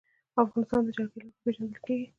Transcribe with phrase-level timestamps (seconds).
[0.43, 2.07] افغانستان د جلګه له مخې پېژندل کېږي.